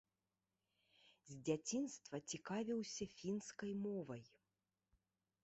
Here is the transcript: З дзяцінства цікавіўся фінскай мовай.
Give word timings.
З 1.31 1.35
дзяцінства 1.49 2.15
цікавіўся 2.33 3.09
фінскай 3.19 3.71
мовай. 3.85 4.23